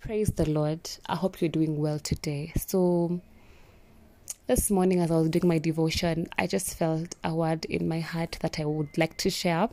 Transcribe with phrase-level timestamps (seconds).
[0.00, 0.80] Praise the Lord.
[1.06, 2.54] I hope you're doing well today.
[2.56, 3.20] So,
[4.46, 8.00] this morning, as I was doing my devotion, I just felt a word in my
[8.00, 9.68] heart that I would like to share,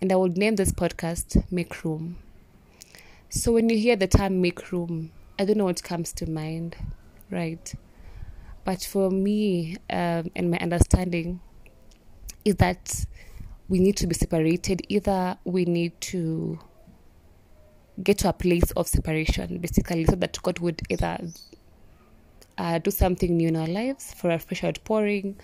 [0.00, 2.16] and I would name this podcast Make Room.
[3.28, 6.76] So, when you hear the term make room, I don't know what comes to mind,
[7.28, 7.74] right?
[8.64, 11.40] But for me, um, and my understanding,
[12.44, 13.04] is that
[13.68, 14.82] we need to be separated.
[14.88, 16.60] Either we need to
[18.02, 21.18] get to a place of separation, basically, so that God would either
[22.58, 25.36] uh, do something new in our lives for a fresh outpouring,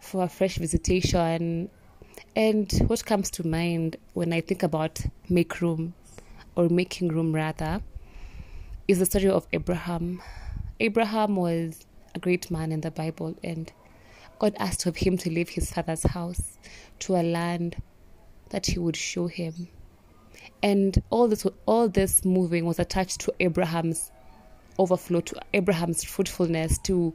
[0.00, 1.68] for a fresh visitation.
[2.36, 5.94] And what comes to mind when I think about make room
[6.56, 7.80] or making room rather
[8.88, 10.22] is the story of Abraham.
[10.80, 13.72] Abraham was a great man in the Bible, and
[14.38, 16.58] God asked of him to leave his father's house
[17.00, 17.80] to a land
[18.50, 19.68] that he would show him
[20.62, 24.10] and all this all this moving was attached to Abraham's
[24.78, 27.14] overflow to Abraham's fruitfulness to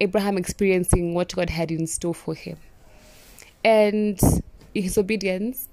[0.00, 2.58] Abraham experiencing what God had in store for him.
[3.64, 4.20] And
[4.74, 5.68] in his obedience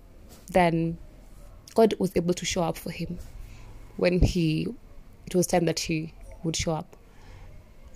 [0.52, 0.98] then
[1.76, 3.20] God was able to show up for him
[3.98, 4.68] when he
[5.26, 6.96] it was time that he would show up.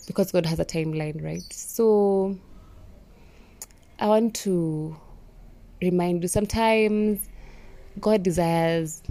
[0.05, 1.44] Because God has a timeline right?
[1.52, 2.38] So
[4.00, 4.95] I want to
[5.81, 7.28] remind you sometimes
[8.00, 9.03] God desires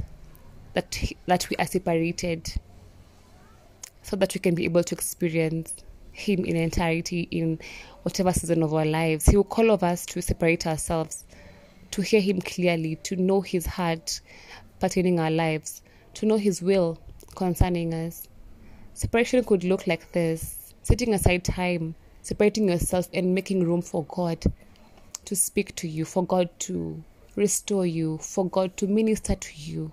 [0.74, 2.52] that that we are separated
[4.02, 5.74] so that we can be able to experience
[6.12, 7.58] him in entirety in
[8.02, 9.26] whatever season of our lives.
[9.26, 11.24] He will call of us to separate ourselves,
[11.90, 14.20] to hear him clearly, to know his heart
[14.80, 15.82] pertaining our lives,
[16.14, 16.98] to know his will
[17.34, 18.28] concerning us.
[18.94, 24.44] Separation could look like this setting aside time, separating yourself, and making room for God
[25.24, 27.02] to speak to you, for God to
[27.36, 29.92] restore you, for God to minister to you,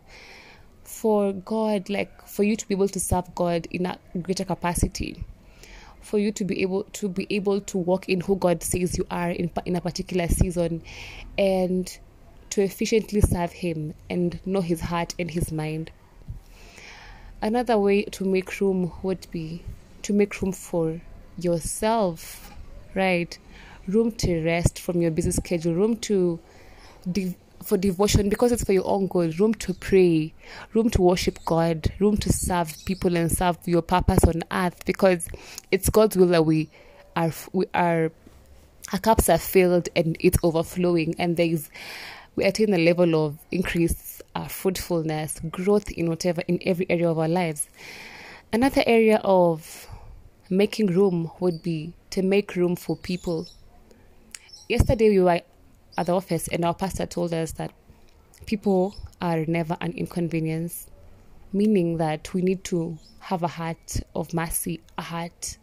[0.83, 5.23] for God, like for you to be able to serve God in a greater capacity,
[6.01, 9.05] for you to be able to be able to walk in who God says you
[9.11, 10.81] are in in a particular season,
[11.37, 11.97] and
[12.49, 15.91] to efficiently serve Him and know His heart and His mind.
[17.41, 19.63] Another way to make room would be
[20.03, 21.01] to make room for
[21.37, 22.53] yourself,
[22.95, 23.37] right?
[23.87, 26.39] Room to rest from your busy schedule, room to
[27.63, 29.39] for devotion because it's for your own good.
[29.39, 30.33] Room to pray
[30.73, 35.27] room to worship god room to serve people and serve your purpose on earth because
[35.71, 36.69] it's god's will that we
[37.15, 38.11] are we are
[38.91, 41.69] our cups are filled and it's overflowing and there's
[42.35, 47.19] we attain a level of increased uh, fruitfulness growth in whatever in every area of
[47.19, 47.67] our lives.
[48.51, 49.87] Another area of
[50.49, 53.47] making room would be to make room for people.
[54.67, 55.41] Yesterday we were
[55.97, 57.71] at the office, and our pastor told us that
[58.45, 60.87] people are never an inconvenience,
[61.51, 65.57] meaning that we need to have a heart of mercy, a heart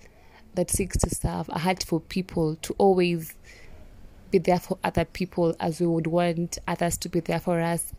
[0.54, 3.34] that seeks to serve, a heart for people, to always
[4.30, 7.92] be there for other people as we would want others to be there for us,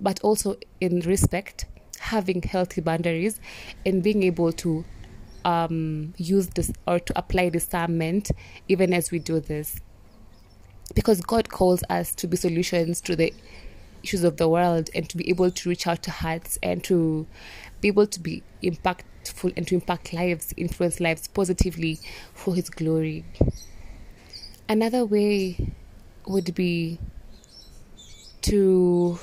[0.00, 1.66] but also in respect,
[1.98, 3.40] having healthy boundaries,
[3.84, 4.84] and being able to
[5.44, 8.32] um, use this or to apply discernment
[8.66, 9.80] even as we do this
[10.94, 13.32] because God calls us to be solutions to the
[14.02, 17.26] issues of the world and to be able to reach out to hearts and to
[17.80, 21.98] be able to be impactful and to impact lives, influence lives positively
[22.34, 23.24] for His glory.
[24.68, 25.72] Another way
[26.26, 26.98] would be
[28.42, 29.18] to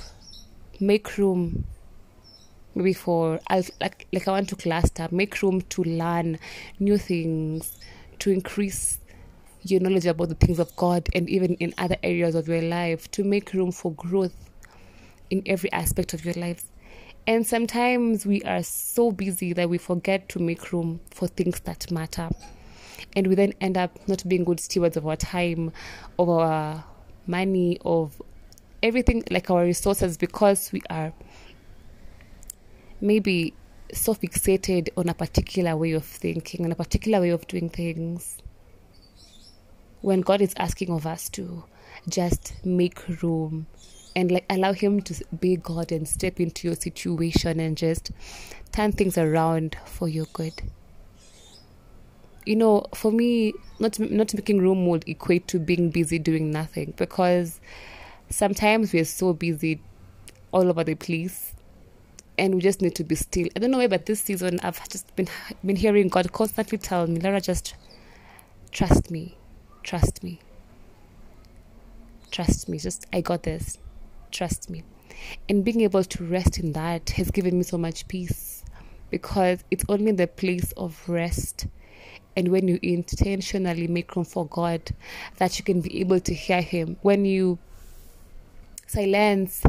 [0.79, 1.65] make room
[2.75, 6.39] maybe for like like I want to cluster, make room to learn
[6.79, 7.77] new things,
[8.19, 8.99] to increase
[9.63, 13.09] your knowledge about the things of God and even in other areas of your life
[13.11, 14.35] to make room for growth
[15.29, 16.65] in every aspect of your lives.
[17.25, 21.89] And sometimes we are so busy that we forget to make room for things that
[21.89, 22.29] matter.
[23.15, 25.71] And we then end up not being good stewards of our time,
[26.19, 26.83] of our
[27.25, 28.21] money, of
[28.81, 31.13] everything like our resources because we are
[32.99, 33.53] maybe
[33.93, 38.37] so fixated on a particular way of thinking, on a particular way of doing things
[40.03, 41.63] when God is asking of us to
[42.09, 43.67] just make room
[44.17, 48.11] and like allow him to be God and step into your situation and just
[48.73, 50.61] turn things around for your good.
[52.45, 56.93] You know, for me, not not making room would equate to being busy doing nothing
[56.97, 57.61] because
[58.29, 59.81] sometimes we're so busy
[60.51, 61.53] all over the place
[62.37, 63.47] and we just need to be still.
[63.55, 65.29] I don't know why, but this season I've just been
[65.65, 67.75] been hearing God constantly tell me, Lara, just
[68.73, 69.37] trust me
[69.83, 70.39] Trust me.
[72.31, 72.79] Trust me.
[72.79, 73.77] Just, I got this.
[74.31, 74.83] Trust me.
[75.49, 78.63] And being able to rest in that has given me so much peace
[79.11, 81.67] because it's only the place of rest
[82.35, 84.81] and when you intentionally make room for God
[85.37, 86.97] that you can be able to hear Him.
[87.01, 87.59] When you
[88.87, 89.63] silence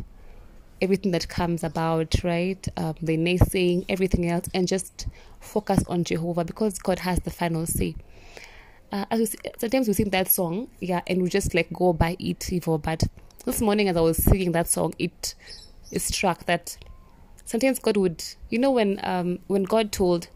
[0.83, 2.67] everything that comes about, right?
[2.77, 5.09] Um, the naysaying, everything else, and just
[5.41, 7.97] focus on Jehovah because God has the final say.
[8.95, 12.17] Uh, as we, sometimes we sing that song, yeah, and we just like go by
[12.21, 12.79] it, evil.
[12.79, 13.03] But
[13.45, 15.35] this morning, as I was singing that song, it
[15.97, 16.77] struck that
[17.45, 20.29] sometimes God would, you know, when um when God told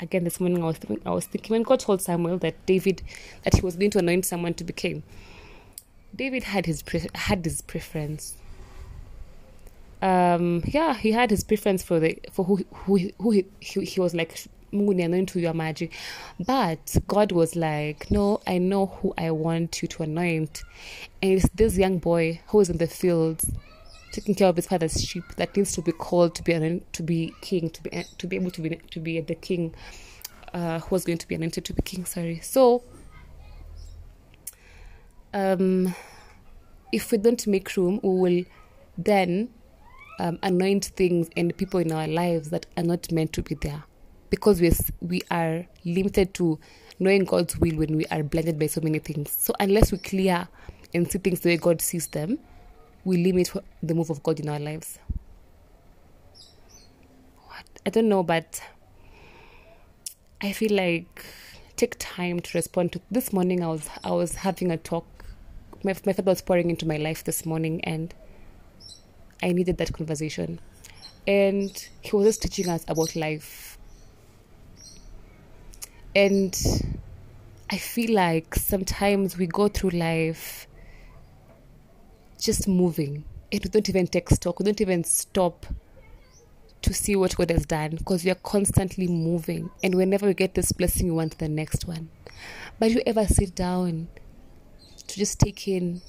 [0.00, 3.02] again this morning I was thinking, I was thinking when God told Samuel that David
[3.42, 5.02] that he was going to anoint someone to be king.
[6.16, 8.38] David had his pre- had his preference.
[10.00, 14.00] Um, yeah, he had his preference for the for who who who he, he, he
[14.00, 15.94] was like Mungu anoint your magic,
[16.46, 20.62] but God was like, no, I know who I want you to anoint,
[21.22, 23.50] and it's this young boy who is in the fields
[24.12, 27.32] taking care of his father's sheep that needs to be called to be to be
[27.40, 29.74] king to be to be able to be to be the king
[30.54, 32.40] uh, who was going to be anointed to be king sorry.
[32.40, 32.82] So
[35.34, 35.94] um
[36.92, 38.44] if we don't make room we will
[38.96, 39.50] then
[40.18, 43.84] um, anoint things and people in our lives that are not meant to be there
[44.30, 46.58] because we we are limited to
[46.98, 50.48] knowing God's will when we are blinded by so many things so unless we clear
[50.94, 52.38] and see things the way God sees them
[53.04, 53.50] we limit
[53.82, 54.98] the move of God in our lives.
[57.46, 57.64] What?
[57.86, 58.60] I don't know, but
[60.42, 61.24] I feel like
[61.76, 65.06] take time to respond to this morning I was I was having a talk
[65.84, 68.12] my my was pouring into my life this morning and
[69.42, 70.60] I needed that conversation.
[71.26, 71.70] And
[72.00, 73.67] he was just teaching us about life.
[76.14, 76.56] And
[77.70, 80.66] I feel like sometimes we go through life
[82.40, 83.24] just moving.
[83.52, 84.58] And we don't even take stock.
[84.58, 85.66] We don't even stop
[86.82, 89.70] to see what god has done because we are constantly moving.
[89.82, 92.08] And whenever we get this blessing we want the next one.
[92.78, 94.08] But you ever sit down
[95.06, 96.00] to just take in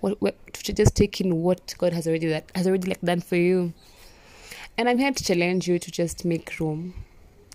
[0.00, 3.20] what, what to just take in what god has already that has already like done
[3.20, 3.72] for you?
[4.76, 6.94] And i'm here to challenge you to just make room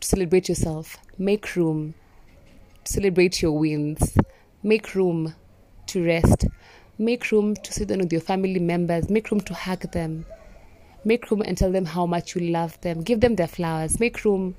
[0.01, 1.93] celebrate yourself make room
[2.83, 4.17] celebrate your wins
[4.63, 5.33] make room
[5.87, 6.45] to rest
[6.97, 9.09] Make room to sit down with your family members.
[9.09, 10.25] Make room to hug them.
[11.03, 13.01] Make room and tell them how much you love them.
[13.01, 13.99] Give them their flowers.
[13.99, 14.55] Make room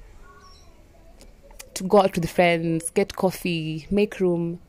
[1.75, 3.87] to go out with friends, get coffee.
[3.91, 4.61] Make room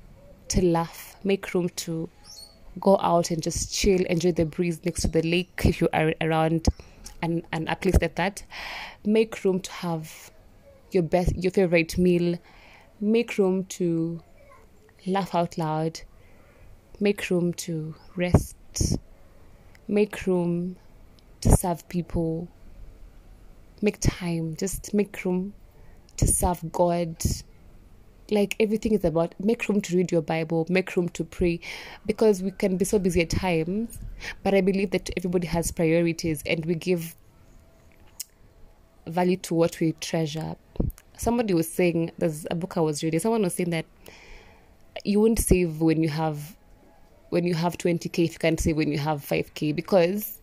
[0.47, 1.17] to laugh.
[1.25, 2.09] Make room to
[2.79, 6.13] go out and just chill, enjoy the breeze next to the lake if you are
[6.21, 6.67] around
[7.21, 8.43] and, and a place like that.
[9.03, 10.31] Make room to have
[10.91, 12.37] your best your favorite meal.
[12.99, 14.21] Make room to
[15.05, 16.01] laugh out loud
[16.99, 18.55] make room to rest,
[19.87, 20.75] make room
[21.41, 22.47] to serve people,
[23.81, 25.53] make time, just make room
[26.17, 27.15] to serve God.
[28.29, 31.59] Like everything is about make room to read your Bible, make room to pray,
[32.05, 33.99] because we can be so busy at times.
[34.43, 37.15] But I believe that everybody has priorities and we give
[39.07, 40.55] value to what we treasure.
[41.17, 43.85] Somebody was saying, there's a book I was reading, someone was saying that
[45.03, 46.55] you won't save when you have
[47.29, 50.39] when you have 20k if you can't save when you have 5k because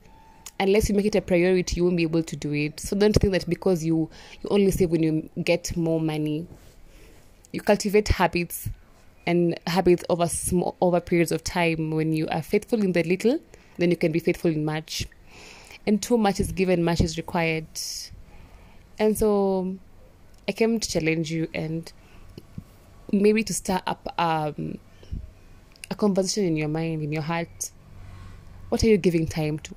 [0.60, 2.78] unless you make it a priority you won't be able to do it.
[2.78, 4.10] So don't think that because you
[4.42, 6.46] you only save when you get more money
[7.52, 8.68] you cultivate habits
[9.26, 11.90] and habits over small over periods of time.
[11.90, 13.40] When you are faithful in the little
[13.78, 15.06] then you can be faithful in much.
[15.86, 17.66] And too much is given much is required
[18.98, 19.76] and so
[20.48, 21.92] i came to challenge you and
[23.12, 24.78] maybe to start up um
[25.90, 27.70] a conversation in your mind, in your heart.
[28.68, 29.74] What are you giving time to?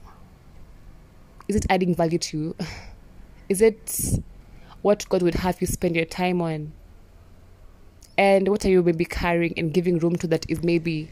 [1.48, 2.56] Is it adding value to you?
[3.50, 4.20] Is it
[4.82, 6.74] what God would have you spend your time on?
[8.18, 11.12] And what are you maybe carrying and giving room to that is maybe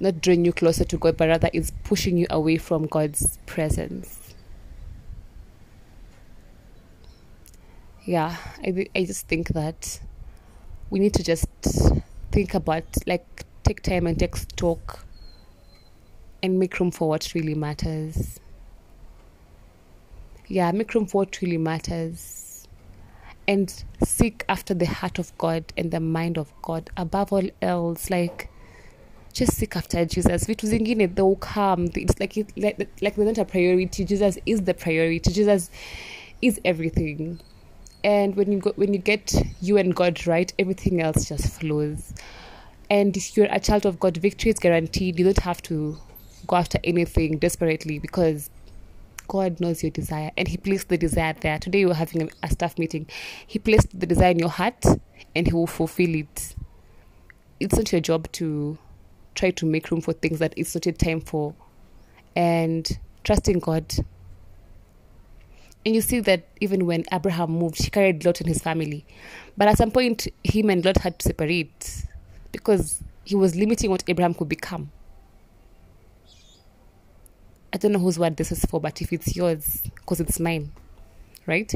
[0.00, 4.23] not drawing you closer to God, but rather is pushing you away from God's presence?
[8.06, 9.98] Yeah, I, I just think that
[10.90, 11.46] we need to just
[12.32, 15.06] think about like take time and take stock
[16.42, 18.38] and make room for what really matters.
[20.46, 22.68] Yeah, make room for what really matters.
[23.48, 23.72] And
[24.04, 28.10] seek after the heart of God and the mind of God above all else.
[28.10, 28.50] Like,
[29.32, 30.44] just seek after Jesus.
[30.44, 31.88] Vitu zingine, they will come.
[31.94, 34.04] It's like, it, like, like they're not a priority.
[34.04, 35.30] Jesus is the priority.
[35.32, 35.70] Jesus
[36.42, 37.40] is everything.
[38.04, 42.12] And when you go, when you get you and God right, everything else just flows.
[42.90, 45.18] And if you're a child of God, victory is guaranteed.
[45.18, 45.96] You don't have to
[46.46, 48.50] go after anything desperately because
[49.26, 51.58] God knows your desire and He placed the desire there.
[51.58, 53.06] Today we're having a, staff meeting.
[53.46, 54.84] He placed the desire in your heart
[55.34, 56.54] and He will fulfill it.
[57.58, 58.76] It's not your job to
[59.34, 61.54] try to make room for things that it's not your time for.
[62.36, 62.86] And
[63.24, 63.90] trusting God.
[65.84, 69.04] And you see that even when Abraham moved, he carried Lot and his family.
[69.56, 72.06] But at some point, him and Lot had to separate
[72.52, 74.90] because he was limiting what Abraham could become.
[77.72, 80.72] I don't know whose word this is for, but if it's yours, because it's mine,
[81.46, 81.74] right?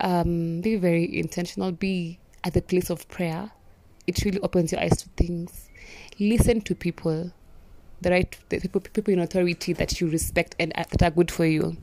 [0.00, 1.72] Um, be very intentional.
[1.72, 3.52] Be at the place of prayer.
[4.06, 5.68] It really opens your eyes to things.
[6.18, 7.32] Listen to people,
[8.00, 11.44] the right the people people in authority that you respect and that are good for
[11.46, 11.76] you.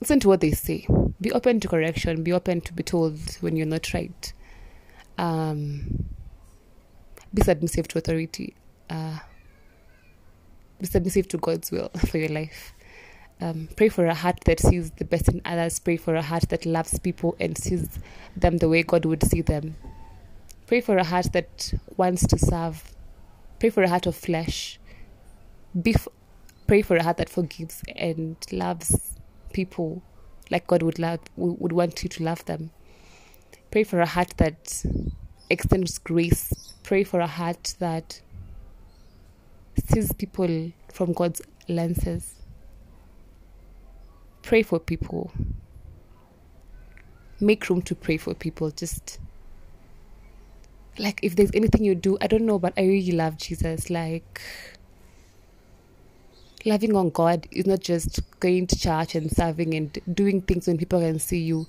[0.00, 0.86] Listen to what they say.
[1.20, 2.22] Be open to correction.
[2.22, 4.32] Be open to be told when you're not right.
[5.18, 6.04] Um,
[7.34, 8.54] be submissive to authority.
[8.88, 9.18] Uh,
[10.78, 12.74] be submissive to God's will for your life.
[13.40, 15.78] Um, pray for a heart that sees the best in others.
[15.78, 17.98] Pray for a heart that loves people and sees
[18.36, 19.76] them the way God would see them.
[20.66, 22.82] Pray for a heart that wants to serve.
[23.58, 24.78] Pray for a heart of flesh.
[25.80, 26.08] Be f-
[26.66, 29.14] pray for a heart that forgives and loves
[29.52, 30.02] people
[30.50, 32.70] like God would love would want you to love them.
[33.70, 34.84] Pray for a heart that
[35.50, 36.74] extends grace.
[36.84, 38.20] Pray for a heart that
[39.92, 42.34] sees people from God's lenses.
[44.42, 45.32] Pray for people.
[47.40, 48.70] Make room to pray for people.
[48.70, 49.18] Just
[50.98, 53.90] like if there's anything you do, I don't know, but I really love Jesus.
[53.90, 54.40] Like
[56.64, 60.78] loving on God is not just going to church and serving and doing things when
[60.78, 61.66] people can see you.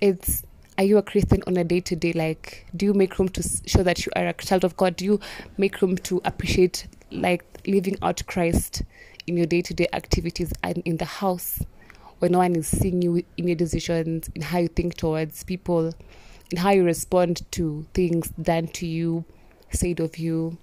[0.00, 0.42] It's
[0.78, 2.12] are you a Christian on a day to day?
[2.12, 4.96] Like, do you make room to show that you are a child of God?
[4.96, 5.20] Do you
[5.56, 8.82] make room to appreciate, like, living out Christ
[9.26, 11.62] in your day to day activities and in the house
[12.18, 15.94] where no one is seeing you in your decisions, in how you think towards people,
[16.50, 19.24] in how you respond to things done to you,
[19.70, 20.58] said of you?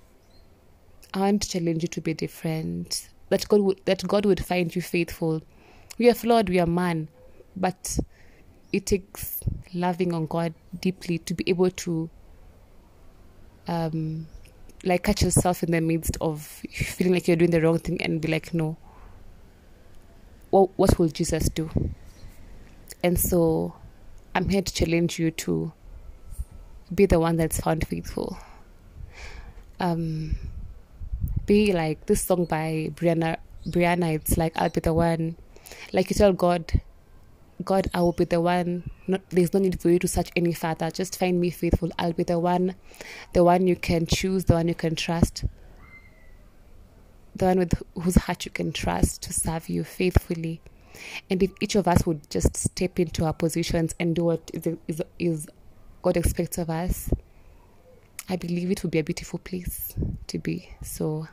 [1.13, 3.09] To challenge you to be different.
[3.29, 5.41] That God would, that God would find you faithful.
[5.97, 7.07] We are flawed, we are man,
[7.55, 7.99] but
[8.71, 9.41] it takes
[9.73, 12.09] loving on God deeply to be able to
[13.67, 14.27] um
[14.83, 18.19] like catch yourself in the midst of feeling like you're doing the wrong thing and
[18.19, 18.75] be like, no.
[20.49, 21.69] What what will Jesus do?
[23.03, 23.75] And so
[24.35, 25.71] I'm here to challenge you to
[26.93, 28.37] be the one that's found faithful.
[29.79, 30.37] Um
[31.45, 33.37] be like this song by Brianna
[33.67, 35.35] Brianna, it's like I'll be the one
[35.91, 36.81] like you tell God
[37.63, 38.89] God, I will be the one.
[39.07, 40.89] Not, there's no need for you to search any further.
[40.89, 41.91] Just find me faithful.
[41.97, 42.75] I'll be the one,
[43.33, 45.45] the one you can choose, the one you can trust,
[47.35, 50.61] the one with whose heart you can trust to serve you faithfully.
[51.29, 54.67] And if each of us would just step into our positions and do what is,
[54.87, 55.47] is, is
[56.01, 57.09] God expects of us,
[58.29, 59.93] I believe it would be a beautiful place
[60.27, 60.69] to be.
[60.81, 61.27] So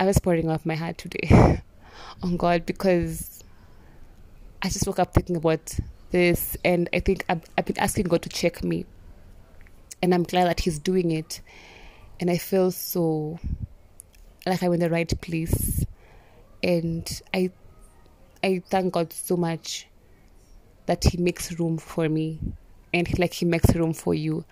[0.00, 1.62] I was pouring off my heart today
[2.22, 3.42] on God because
[4.62, 5.74] I just woke up thinking about
[6.10, 8.86] this, and I think I've, I've been asking God to check me,
[10.02, 11.40] and I'm glad that He's doing it,
[12.18, 13.38] and I feel so
[14.46, 15.84] like I'm in the right place,
[16.62, 17.50] and I
[18.42, 19.88] I thank God so much
[20.86, 22.40] that He makes room for me,
[22.92, 24.44] and like He makes room for you,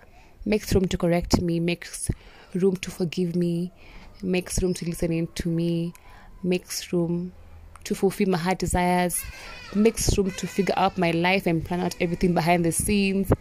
[0.45, 2.11] makes room to correct me, makes
[2.55, 3.73] room to forgive me,
[4.23, 5.95] makes room to listen in to me,
[6.43, 7.33] makes room
[7.87, 9.25] to fulfill my heart desires,
[9.75, 13.33] makes room to figure out my life and plan out everything behind the scenes.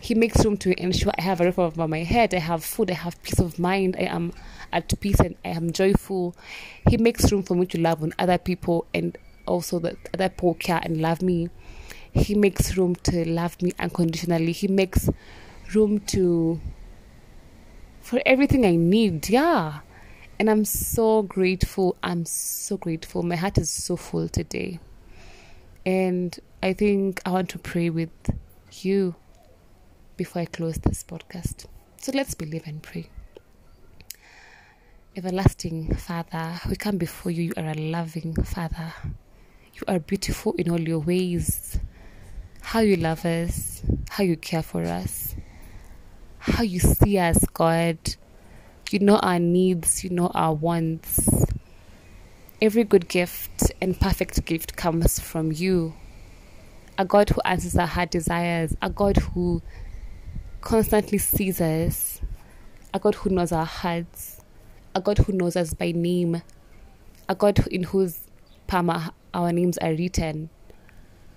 [0.00, 2.90] He makes room to ensure I have a roof over my head, I have food,
[2.90, 4.32] I have peace of mind, I am
[4.72, 6.34] at peace and I am joyful.
[6.88, 9.16] He makes room for me to love on other people and
[9.46, 11.50] also that other people care and love me.
[12.12, 14.52] He makes room to love me unconditionally.
[14.52, 15.10] He makes
[15.74, 16.60] room to
[18.00, 19.28] for everything I need.
[19.28, 19.80] Yeah.
[20.40, 21.98] And I'm so grateful.
[22.02, 23.22] I'm so grateful.
[23.22, 24.80] My heart is so full today.
[25.84, 28.08] And I think I want to pray with
[28.80, 29.16] you
[30.16, 31.66] before I close this podcast.
[31.98, 33.10] So let's believe and pray.
[35.14, 37.42] Everlasting Father, we come before you.
[37.42, 38.94] You are a loving Father.
[39.74, 41.78] You are beautiful in all your ways.
[42.62, 45.36] How you love us, how you care for us,
[46.38, 47.98] how you see us, God
[48.92, 51.46] you know our needs, you know our wants.
[52.60, 55.94] Every good gift and perfect gift comes from you.
[56.98, 59.62] A God who answers our heart desires, a God who
[60.60, 62.20] constantly sees us,
[62.92, 64.40] a God who knows our hearts,
[64.94, 66.42] a God who knows us by name,
[67.28, 68.18] a God in whose
[68.66, 68.90] palm
[69.32, 70.50] our names are written,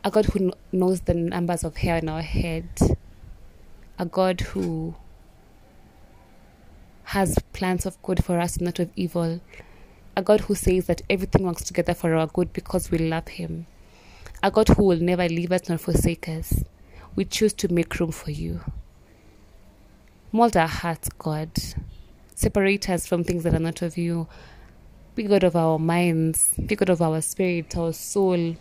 [0.03, 2.67] a God who knows the numbers of hair on our head,
[3.99, 4.95] a God who
[7.03, 9.41] has plans of good for us, not of evil,
[10.15, 13.65] a God who says that everything works together for our good because we love Him,
[14.41, 16.63] a God who will never leave us nor forsake us.
[17.15, 18.61] We choose to make room for you.
[20.31, 21.51] Mold our hearts, God.
[22.33, 24.27] Separate us from things that are not of you.
[25.15, 28.55] Be God of our minds, be God of our spirit, our soul,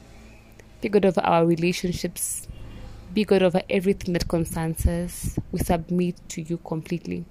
[0.82, 2.46] be God of our relationships,
[3.14, 5.38] be God over everything that concerns us.
[5.50, 7.24] We submit to you completely.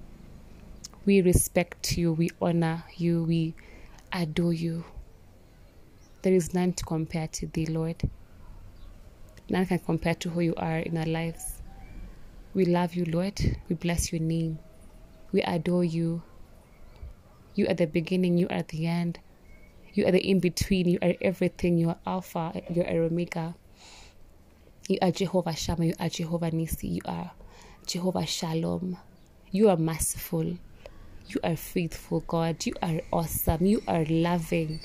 [1.04, 3.54] We respect you, we honor you, we
[4.12, 4.84] adore you.
[6.22, 8.08] There is none to compare to thee, Lord.
[9.48, 11.60] None can compare to who you are in our lives.
[12.54, 13.40] We love you, Lord.
[13.68, 14.60] We bless your name.
[15.32, 16.22] We adore you.
[17.56, 19.18] You are the beginning, you are the end.
[19.94, 21.78] You are the in between, you are everything.
[21.78, 23.56] You are Alpha, you are Omega.
[24.88, 27.32] You are Jehovah Shammah, you are Jehovah Nisi, you are
[27.86, 28.98] Jehovah Shalom.
[29.50, 30.58] You are merciful.
[31.28, 32.64] You are faithful, God.
[32.66, 33.64] You are awesome.
[33.64, 34.80] You are loving.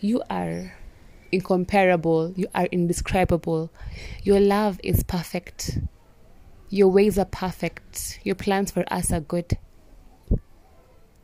[0.00, 0.74] You are
[1.30, 2.32] incomparable.
[2.36, 3.70] You are indescribable.
[4.22, 5.78] Your love is perfect.
[6.68, 8.20] Your ways are perfect.
[8.24, 9.58] Your plans for us are good.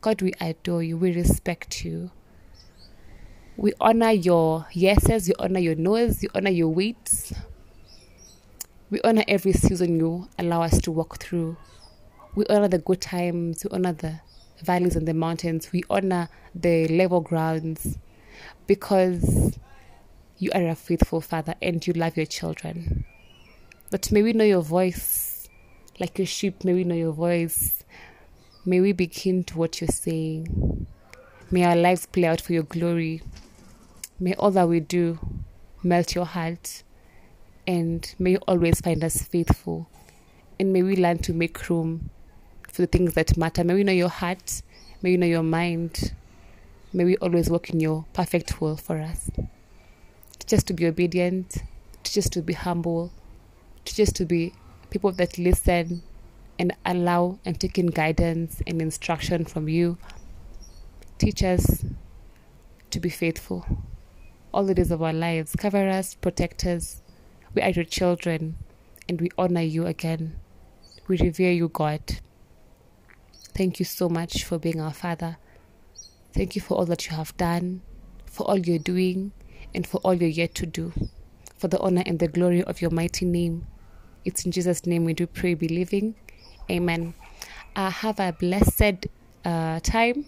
[0.01, 0.97] God, we adore you.
[0.97, 2.11] We respect you.
[3.57, 6.19] We honor your yeses, we honor your noes.
[6.21, 7.33] we honor your waits.
[8.89, 11.57] We honor every season you allow us to walk through.
[12.35, 14.19] We honor the good times, we honor the
[14.63, 17.97] valleys and the mountains, we honor the level grounds
[18.67, 19.57] because
[20.37, 23.05] you are a faithful father and you love your children.
[23.91, 25.49] But may we know your voice,
[25.99, 27.83] like your sheep, may we know your voice.
[28.65, 30.85] May we be keen to what you're saying.
[31.49, 33.23] May our lives play out for your glory.
[34.19, 35.17] May all that we do
[35.81, 36.83] melt your heart.
[37.65, 39.89] And may you always find us faithful.
[40.59, 42.11] And may we learn to make room
[42.79, 43.61] for the things that matter.
[43.65, 44.61] May we know your heart.
[45.01, 46.13] May we know your mind.
[46.93, 49.29] May we always walk in your perfect will for us.
[50.45, 51.57] Just to be obedient,
[52.03, 53.11] to just to be humble,
[53.83, 54.53] to just to be
[54.91, 56.03] people that listen
[56.57, 59.97] and allow and take in guidance and instruction from you.
[61.17, 61.83] Teach us
[62.91, 63.65] to be faithful
[64.53, 65.53] all the days of our lives.
[65.57, 67.01] Cover us, protect us.
[67.53, 68.55] We are your children
[69.09, 70.39] and we honor you again.
[71.09, 72.21] We revere you, God.
[73.59, 75.35] Thank you so much for being our Father.
[76.33, 77.81] Thank you for all that you have done,
[78.25, 79.33] for all you're doing,
[79.75, 80.93] and for all you're yet to do.
[81.57, 83.67] For the honor and the glory of your mighty name.
[84.23, 86.15] It's in Jesus' name we do pray, believing.
[86.71, 87.13] Amen.
[87.75, 89.07] Uh, have a blessed
[89.43, 90.25] uh, time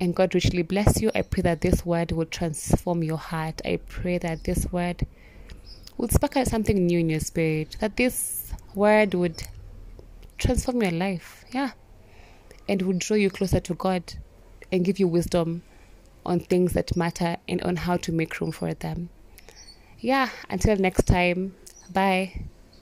[0.00, 1.10] and God richly bless you.
[1.14, 3.60] I pray that this word will transform your heart.
[3.62, 5.06] I pray that this word
[5.98, 9.42] will spark out something new in your spirit, that this word would
[10.38, 11.44] transform your life.
[11.52, 11.72] Yeah.
[12.68, 14.14] And would draw you closer to God
[14.70, 15.62] and give you wisdom
[16.24, 19.08] on things that matter and on how to make room for them.
[19.98, 20.30] Yeah.
[20.48, 21.54] Until next time.
[21.92, 22.44] Bye.